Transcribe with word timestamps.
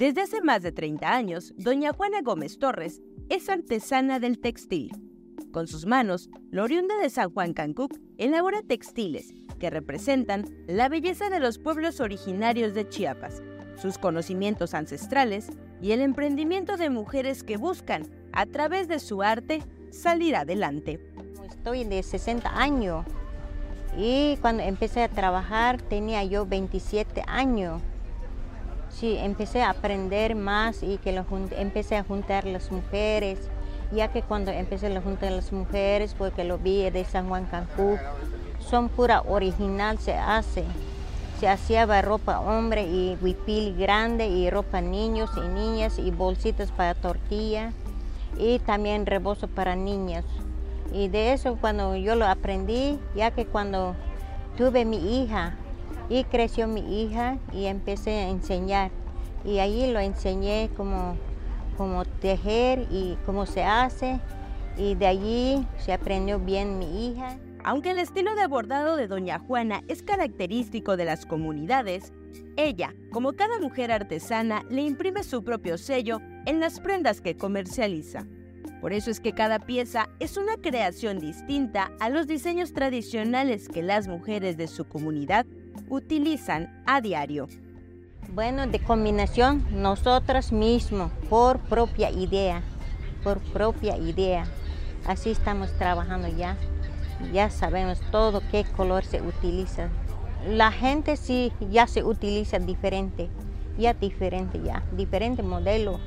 Desde 0.00 0.22
hace 0.22 0.40
más 0.40 0.62
de 0.62 0.72
30 0.72 1.12
años, 1.12 1.52
doña 1.58 1.92
Juana 1.92 2.22
Gómez 2.22 2.58
Torres 2.58 3.02
es 3.28 3.50
artesana 3.50 4.18
del 4.18 4.38
textil. 4.38 4.90
Con 5.52 5.66
sus 5.66 5.84
manos, 5.84 6.30
la 6.50 6.62
oriunda 6.62 6.96
de 6.96 7.10
San 7.10 7.30
Juan 7.30 7.52
Cancuc 7.52 7.98
elabora 8.16 8.62
textiles 8.62 9.34
que 9.58 9.68
representan 9.68 10.46
la 10.66 10.88
belleza 10.88 11.28
de 11.28 11.38
los 11.38 11.58
pueblos 11.58 12.00
originarios 12.00 12.72
de 12.72 12.88
Chiapas, 12.88 13.42
sus 13.76 13.98
conocimientos 13.98 14.72
ancestrales 14.72 15.50
y 15.82 15.92
el 15.92 16.00
emprendimiento 16.00 16.78
de 16.78 16.88
mujeres 16.88 17.42
que 17.42 17.58
buscan, 17.58 18.08
a 18.32 18.46
través 18.46 18.88
de 18.88 19.00
su 19.00 19.20
arte, 19.20 19.62
salir 19.90 20.34
adelante. 20.34 20.98
Estoy 21.46 21.84
de 21.84 22.02
60 22.02 22.58
años 22.58 23.04
y 23.98 24.38
cuando 24.40 24.62
empecé 24.62 25.02
a 25.02 25.10
trabajar 25.10 25.82
tenía 25.82 26.24
yo 26.24 26.46
27 26.46 27.22
años. 27.26 27.82
Sí, 28.90 29.16
empecé 29.18 29.62
a 29.62 29.70
aprender 29.70 30.34
más 30.34 30.82
y 30.82 30.98
que 30.98 31.12
lo, 31.12 31.24
empecé 31.52 31.96
a 31.96 32.04
juntar 32.04 32.44
las 32.44 32.70
mujeres, 32.70 33.38
ya 33.92 34.08
que 34.08 34.22
cuando 34.22 34.50
empecé 34.50 34.94
a 34.94 35.00
juntar 35.00 35.32
las 35.32 35.52
mujeres, 35.52 36.14
porque 36.14 36.44
lo 36.44 36.58
vi 36.58 36.90
de 36.90 37.04
San 37.04 37.28
Juan 37.28 37.46
Cancún, 37.46 37.98
son 38.58 38.88
pura 38.88 39.22
original, 39.22 39.98
se 39.98 40.14
hace. 40.14 40.64
Se 41.38 41.48
hacía 41.48 41.86
ropa 42.02 42.40
hombre 42.40 42.82
y 42.82 43.16
huipil 43.22 43.74
grande 43.74 44.26
y 44.26 44.50
ropa 44.50 44.82
niños 44.82 45.30
y 45.36 45.48
niñas 45.48 45.98
y 45.98 46.10
bolsitas 46.10 46.70
para 46.70 46.94
tortilla 46.94 47.72
y 48.38 48.58
también 48.58 49.06
rebozo 49.06 49.48
para 49.48 49.74
niñas. 49.74 50.26
Y 50.92 51.08
de 51.08 51.32
eso 51.32 51.56
cuando 51.58 51.96
yo 51.96 52.14
lo 52.14 52.26
aprendí, 52.26 52.98
ya 53.14 53.30
que 53.30 53.46
cuando 53.46 53.94
tuve 54.58 54.84
mi 54.84 55.22
hija 55.22 55.54
y 56.10 56.24
creció 56.24 56.66
mi 56.66 57.02
hija 57.02 57.38
y 57.54 57.66
empecé 57.66 58.10
a 58.10 58.28
enseñar. 58.28 58.90
Y 59.44 59.60
allí 59.60 59.90
lo 59.90 60.00
enseñé 60.00 60.68
como, 60.76 61.16
como 61.78 62.04
tejer 62.04 62.86
y 62.90 63.16
cómo 63.24 63.46
se 63.46 63.62
hace. 63.62 64.20
Y 64.76 64.96
de 64.96 65.06
allí 65.06 65.66
se 65.78 65.92
aprendió 65.92 66.38
bien 66.38 66.78
mi 66.78 67.06
hija. 67.06 67.38
Aunque 67.64 67.92
el 67.92 67.98
estilo 67.98 68.34
de 68.34 68.46
bordado 68.48 68.96
de 68.96 69.06
Doña 69.06 69.38
Juana 69.38 69.82
es 69.86 70.02
característico 70.02 70.96
de 70.96 71.04
las 71.04 71.26
comunidades, 71.26 72.12
ella, 72.56 72.94
como 73.12 73.32
cada 73.34 73.60
mujer 73.60 73.92
artesana, 73.92 74.64
le 74.68 74.82
imprime 74.82 75.22
su 75.22 75.44
propio 75.44 75.78
sello 75.78 76.20
en 76.46 76.58
las 76.58 76.80
prendas 76.80 77.20
que 77.20 77.36
comercializa. 77.36 78.26
Por 78.80 78.94
eso 78.94 79.10
es 79.10 79.20
que 79.20 79.34
cada 79.34 79.58
pieza 79.58 80.08
es 80.20 80.38
una 80.38 80.56
creación 80.56 81.18
distinta 81.18 81.92
a 82.00 82.08
los 82.08 82.26
diseños 82.26 82.72
tradicionales 82.72 83.68
que 83.68 83.82
las 83.82 84.08
mujeres 84.08 84.56
de 84.56 84.68
su 84.68 84.86
comunidad 84.86 85.46
utilizan 85.90 86.82
a 86.86 87.02
diario. 87.02 87.48
Bueno, 88.32 88.66
de 88.66 88.78
combinación, 88.78 89.66
nosotras 89.70 90.52
mismos, 90.52 91.12
por 91.28 91.58
propia 91.58 92.10
idea, 92.10 92.62
por 93.22 93.40
propia 93.40 93.98
idea. 93.98 94.46
Así 95.06 95.30
estamos 95.30 95.70
trabajando 95.76 96.28
ya. 96.28 96.56
Ya 97.32 97.50
sabemos 97.50 98.00
todo 98.10 98.40
qué 98.50 98.64
color 98.64 99.04
se 99.04 99.20
utiliza. 99.20 99.90
La 100.48 100.72
gente 100.72 101.16
sí 101.18 101.52
ya 101.70 101.86
se 101.86 102.02
utiliza 102.02 102.58
diferente, 102.58 103.28
ya 103.76 103.92
diferente 103.92 104.58
ya, 104.62 104.82
diferente 104.96 105.42
modelo 105.42 106.00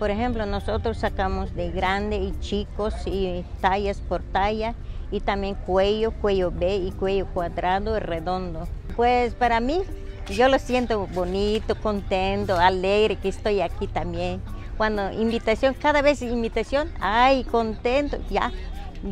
por 0.00 0.10
ejemplo, 0.10 0.46
nosotros 0.46 0.96
sacamos 0.96 1.54
de 1.54 1.70
grande 1.70 2.16
y 2.16 2.32
chicos 2.40 2.94
y 3.04 3.44
tallas 3.60 4.00
por 4.00 4.22
talla 4.22 4.74
y 5.10 5.20
también 5.20 5.54
cuello, 5.54 6.10
cuello 6.12 6.50
B 6.50 6.76
y 6.76 6.90
cuello 6.92 7.26
cuadrado 7.26 7.98
y 7.98 8.00
redondo. 8.00 8.66
Pues 8.96 9.34
para 9.34 9.60
mí, 9.60 9.82
yo 10.28 10.48
lo 10.48 10.58
siento 10.58 11.06
bonito, 11.08 11.74
contento, 11.80 12.56
alegre 12.56 13.16
que 13.16 13.28
estoy 13.28 13.60
aquí 13.60 13.86
también. 13.86 14.40
Cuando 14.76 15.12
invitación, 15.12 15.74
cada 15.74 16.02
vez 16.02 16.22
invitación, 16.22 16.90
ay, 17.00 17.44
contento, 17.44 18.18
ya, 18.30 18.52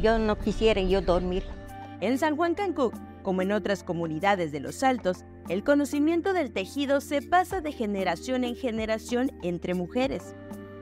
yo 0.00 0.18
no 0.18 0.38
quisiera 0.38 0.80
yo 0.80 1.02
dormir. 1.02 1.44
En 2.00 2.18
San 2.18 2.36
Juan 2.36 2.54
Cancún, 2.54 2.92
como 3.22 3.42
en 3.42 3.52
otras 3.52 3.82
comunidades 3.82 4.52
de 4.52 4.60
los 4.60 4.82
Altos, 4.82 5.24
el 5.48 5.64
conocimiento 5.64 6.32
del 6.32 6.52
tejido 6.52 7.00
se 7.00 7.22
pasa 7.22 7.60
de 7.60 7.72
generación 7.72 8.44
en 8.44 8.54
generación 8.54 9.30
entre 9.42 9.74
mujeres. 9.74 10.34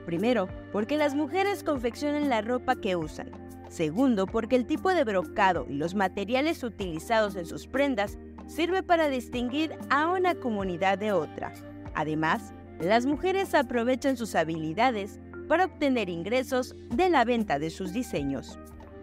Primero, 0.05 0.47
porque 0.71 0.97
las 0.97 1.15
mujeres 1.15 1.63
confeccionan 1.63 2.29
la 2.29 2.41
ropa 2.41 2.75
que 2.75 2.95
usan. 2.95 3.29
Segundo, 3.69 4.27
porque 4.27 4.55
el 4.55 4.65
tipo 4.65 4.93
de 4.93 5.03
brocado 5.03 5.65
y 5.67 5.73
los 5.73 5.95
materiales 5.95 6.63
utilizados 6.63 7.35
en 7.35 7.45
sus 7.45 7.67
prendas 7.67 8.17
sirve 8.47 8.83
para 8.83 9.09
distinguir 9.09 9.77
a 9.89 10.07
una 10.07 10.35
comunidad 10.35 10.97
de 10.97 11.11
otra. 11.11 11.53
Además, 11.93 12.53
las 12.79 13.05
mujeres 13.05 13.53
aprovechan 13.53 14.17
sus 14.17 14.35
habilidades 14.35 15.19
para 15.47 15.65
obtener 15.65 16.09
ingresos 16.09 16.75
de 16.89 17.09
la 17.09 17.25
venta 17.25 17.59
de 17.59 17.69
sus 17.69 17.93
diseños. 17.93 18.57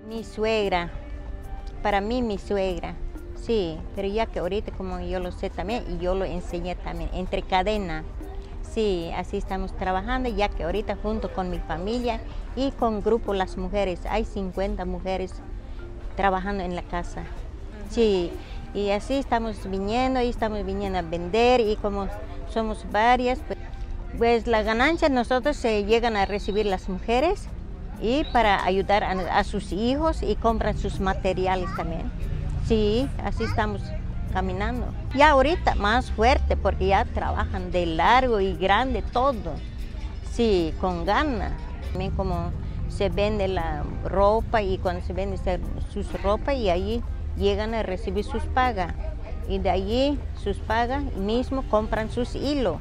Mi 0.09 0.25
suegra, 0.25 0.91
para 1.83 2.01
mí 2.01 2.23
mi 2.23 2.39
suegra, 2.39 2.95
sí, 3.35 3.79
pero 3.95 4.09
ya 4.09 4.27
que 4.27 4.41
ahorita 4.41 4.73
como 4.73 5.01
yo 5.01 5.21
lo 5.21 5.33
sé 5.33 5.51
también 5.51 5.85
y 5.89 6.03
yo 6.03 6.15
lo 6.15 6.25
enseñé 6.25 6.75
también, 6.77 7.11
entre 7.15 7.43
cadena, 7.43 8.05
Sí, 8.75 9.13
así 9.15 9.37
estamos 9.37 9.77
trabajando, 9.77 10.29
ya 10.29 10.49
que 10.49 10.65
ahorita 10.65 10.97
junto 11.01 11.33
con 11.33 11.49
mi 11.49 11.61
familia 11.61 12.21
y 12.57 12.73
con 12.73 13.03
grupo 13.03 13.33
Las 13.33 13.57
Mujeres, 13.57 14.01
hay 14.09 14.25
50 14.25 14.85
mujeres 14.85 15.33
trabajando 16.17 16.65
en 16.65 16.75
la 16.75 16.83
casa. 16.83 17.23
Sí, 17.89 18.33
y 18.75 18.91
así 18.91 19.15
estamos 19.15 19.71
viniendo 19.71 20.21
y 20.21 20.29
estamos 20.29 20.65
viniendo 20.67 20.99
a 20.99 21.03
vender 21.03 21.61
y 21.61 21.77
como 21.77 22.09
somos 22.53 22.85
varias, 22.91 23.39
pues, 23.47 23.59
pues 24.19 24.47
la 24.47 24.63
ganancia 24.63 25.09
nosotros 25.09 25.57
se 25.57 25.85
llegan 25.85 26.17
a 26.17 26.27
recibir 26.27 26.67
las 26.67 26.89
mujeres 26.89 27.49
y 28.03 28.25
para 28.25 28.65
ayudar 28.65 29.05
a, 29.05 29.45
sus 29.45 29.73
hijos 29.73 30.23
y 30.23 30.35
compran 30.35 30.77
sus 30.77 31.01
materiales 31.01 31.69
también. 31.77 32.11
Sí, 32.67 33.09
así 33.23 33.45
estamos 33.45 33.81
caminando. 34.33 34.87
Ya 35.15 35.31
ahorita 35.31 35.77
más 35.77 36.11
fuerte 36.11 36.57
porque 36.57 36.89
ya 36.89 37.05
trabajan 37.05 37.71
de 37.71 37.87
largo 37.87 38.41
y 38.41 38.57
grande 38.57 39.03
todo. 39.03 39.55
Sí, 40.33 40.75
con 40.81 41.05
ganas. 41.05 41.53
También 41.93 42.11
como 42.11 42.51
se 42.89 43.09
vende 43.09 43.47
la 43.47 43.85
ropa 44.05 44.63
y 44.63 44.79
cuando 44.79 45.05
se 45.07 45.13
vende 45.13 45.39
sus 45.93 46.13
ropa 46.23 46.55
y 46.55 46.71
ahí 46.71 47.03
llegan 47.37 47.75
a 47.75 47.83
recibir 47.83 48.25
sus 48.25 48.45
pagas. 48.45 48.95
Y 49.49 49.59
de 49.59 49.71
allí 49.71 50.19
sus 50.43 50.59
pagas 50.59 51.05
mismo 51.17 51.63
compran 51.69 52.11
sus 52.11 52.35
hilos. 52.35 52.79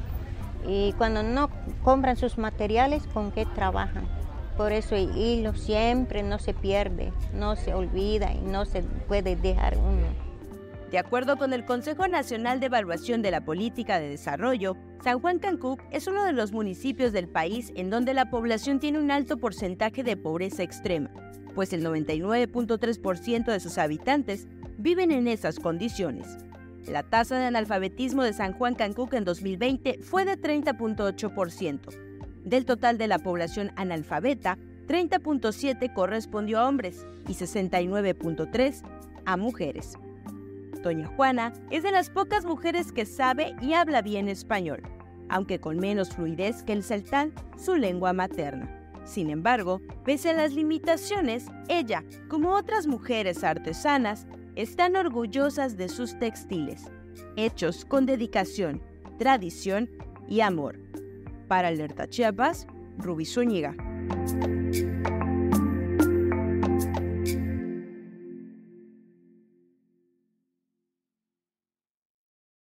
Y 0.66 0.92
cuando 0.94 1.22
no 1.22 1.50
compran 1.82 2.16
sus 2.16 2.38
materiales, 2.38 3.06
¿con 3.08 3.32
qué 3.32 3.44
trabajan? 3.44 4.06
Por 4.56 4.72
eso 4.72 4.94
el 4.94 5.16
hilo 5.16 5.54
siempre 5.54 6.22
no 6.22 6.38
se 6.38 6.54
pierde, 6.54 7.12
no 7.34 7.56
se 7.56 7.74
olvida 7.74 8.32
y 8.32 8.40
no 8.40 8.64
se 8.64 8.82
puede 8.82 9.36
dejar 9.36 9.76
uno. 9.76 10.06
De 10.90 10.98
acuerdo 10.98 11.36
con 11.36 11.52
el 11.52 11.64
Consejo 11.64 12.06
Nacional 12.06 12.60
de 12.60 12.66
Evaluación 12.66 13.20
de 13.20 13.32
la 13.32 13.40
Política 13.40 13.98
de 13.98 14.10
Desarrollo, 14.10 14.76
San 15.02 15.18
Juan 15.18 15.40
Cancún 15.40 15.78
es 15.90 16.06
uno 16.06 16.22
de 16.22 16.32
los 16.32 16.52
municipios 16.52 17.12
del 17.12 17.26
país 17.26 17.72
en 17.74 17.90
donde 17.90 18.14
la 18.14 18.30
población 18.30 18.78
tiene 18.78 19.00
un 19.00 19.10
alto 19.10 19.38
porcentaje 19.38 20.04
de 20.04 20.16
pobreza 20.16 20.62
extrema, 20.62 21.10
pues 21.54 21.72
el 21.72 21.84
99.3% 21.84 23.44
de 23.44 23.60
sus 23.60 23.78
habitantes 23.78 24.46
viven 24.78 25.12
en 25.12 25.28
esas 25.28 25.58
condiciones. 25.60 26.36
La 26.86 27.02
tasa 27.02 27.38
de 27.38 27.46
analfabetismo 27.46 28.22
de 28.22 28.32
San 28.32 28.52
Juan 28.52 28.74
Cancún 28.74 29.08
en 29.12 29.24
2020 29.24 30.00
fue 30.02 30.24
de 30.24 30.38
30.8%. 30.38 31.80
Del 32.44 32.66
total 32.66 32.98
de 32.98 33.08
la 33.08 33.18
población 33.18 33.72
analfabeta, 33.76 34.58
30.7 34.86 35.92
correspondió 35.94 36.60
a 36.60 36.68
hombres 36.68 37.06
y 37.26 37.32
69.3 37.32 38.82
a 39.24 39.36
mujeres. 39.36 39.94
Doña 40.82 41.06
Juana 41.06 41.54
es 41.70 41.82
de 41.82 41.92
las 41.92 42.10
pocas 42.10 42.44
mujeres 42.44 42.92
que 42.92 43.06
sabe 43.06 43.56
y 43.62 43.72
habla 43.72 44.02
bien 44.02 44.28
español, 44.28 44.82
aunque 45.30 45.58
con 45.58 45.78
menos 45.78 46.10
fluidez 46.10 46.62
que 46.62 46.74
el 46.74 46.82
celtán, 46.82 47.32
su 47.56 47.76
lengua 47.76 48.12
materna. 48.12 48.83
Sin 49.04 49.30
embargo, 49.30 49.80
pese 50.04 50.30
a 50.30 50.34
las 50.34 50.52
limitaciones, 50.52 51.46
ella, 51.68 52.04
como 52.28 52.54
otras 52.54 52.86
mujeres 52.86 53.44
artesanas, 53.44 54.26
están 54.56 54.96
orgullosas 54.96 55.76
de 55.76 55.88
sus 55.88 56.18
textiles, 56.18 56.90
hechos 57.36 57.84
con 57.84 58.06
dedicación, 58.06 58.80
tradición 59.18 59.90
y 60.28 60.40
amor. 60.40 60.78
Para 61.48 61.68
Alerta 61.68 62.08
Chiapas, 62.08 62.66
Rubí 62.98 63.26
Zúñiga. 63.26 63.74